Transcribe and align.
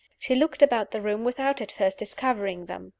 She 0.17 0.33
looked 0.33 0.63
about 0.63 0.89
the 0.89 0.99
room 0.99 1.23
without 1.23 1.61
at 1.61 1.71
first 1.71 1.99
discovering 1.99 2.65
them. 2.65 2.89